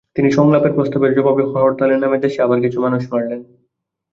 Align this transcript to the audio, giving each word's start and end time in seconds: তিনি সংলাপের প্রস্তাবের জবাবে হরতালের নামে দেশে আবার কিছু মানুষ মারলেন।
তিনি 0.15 0.29
সংলাপের 0.31 0.75
প্রস্তাবের 0.75 1.15
জবাবে 1.17 1.43
হরতালের 1.53 2.01
নামে 2.03 2.17
দেশে 2.23 2.39
আবার 2.41 2.59
কিছু 2.63 2.77
মানুষ 2.81 3.01
মারলেন। 3.11 3.39